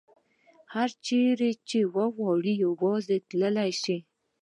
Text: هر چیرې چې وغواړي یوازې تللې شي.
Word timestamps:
هر 0.73 0.89
چیرې 1.05 1.51
چې 1.69 1.79
وغواړي 1.95 2.53
یوازې 2.65 3.17
تللې 3.29 3.71
شي. 3.81 3.97